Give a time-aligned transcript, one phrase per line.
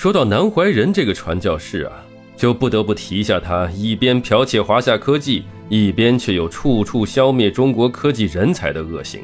[0.00, 1.92] 说到南怀仁这个传教士啊，
[2.34, 9.20] 就不得不提一下他一边剽窃华夏科技，一边却又处处消灭中国科技人才的恶行。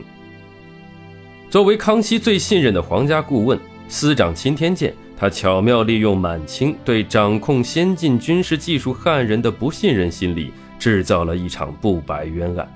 [1.49, 3.59] 作为康熙最信任的皇家顾问，
[3.89, 12.71] 司长钦天监，他巧妙利用满清对掌控先进军事技术汉人的不信任心理，制造了一场不白冤案。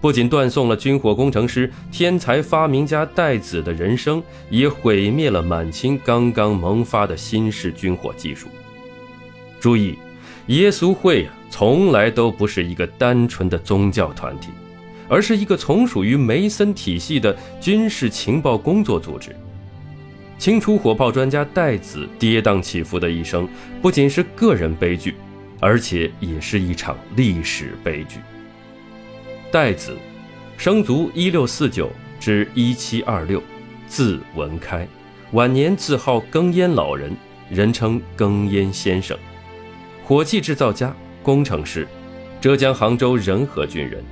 [0.00, 8.48] 不仅断送了军火工程师、天才发明家戴子的人生，也毁灭了满清刚刚萌发的新式军火技术。
[9.60, 9.98] 注意，
[10.46, 14.50] 耶稣会啊，从来都不是一个单纯的宗教团体。
[15.10, 19.34] 而是一个从属于梅森体系的军事情报工作组织。
[20.38, 23.48] 清除火炮专家戴子跌宕起伏的一生，
[23.80, 25.14] 不仅是个人悲剧，
[25.60, 28.18] 而且也是一场历史悲剧。
[29.50, 29.96] 戴子，
[30.58, 31.90] 生卒一六四九
[32.20, 33.42] 至一七二六，
[33.86, 34.86] 字文开，
[35.32, 37.16] 晚年自号庚烟老人，
[37.48, 39.16] 人称庚烟先生，
[40.04, 41.88] 火器制造家、工程师，
[42.42, 44.04] 浙江杭州仁和郡人。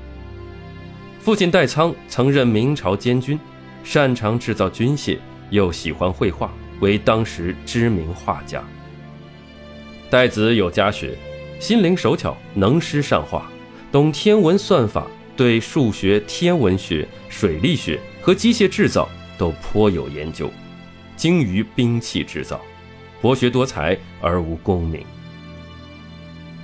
[1.21, 3.39] 父亲戴仓曾任明朝监军，
[3.85, 5.19] 擅长制造军械，
[5.51, 6.51] 又喜欢绘画，
[6.81, 8.65] 为当时知名画家。
[10.09, 11.15] 戴子有家学，
[11.61, 13.51] 心灵手巧，能诗善画，
[13.93, 15.07] 懂天文算法，
[15.37, 20.51] 对数学、天文学、水利学和机械制造都颇有研究，
[21.17, 22.61] 精于兵器制造，
[23.21, 25.05] 博学多才而无功名。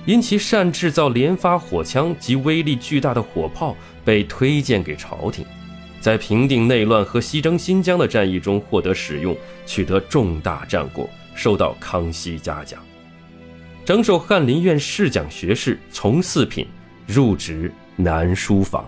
[0.05, 5.45] 因其善制造连发火枪及威力巨大的火炮，被推荐给朝廷，
[6.01, 12.83] 在平定内乱和西征新疆的战役中获得使用，取得重大战果，受到康熙嘉奖，
[13.85, 16.67] 整授翰林院侍讲学士从四品，
[17.07, 18.85] 入职南书房。